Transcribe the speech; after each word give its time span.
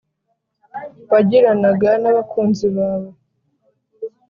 wagiranaga 1.11 1.91
n’abakunzi 2.01 2.65
bawe 2.75 3.09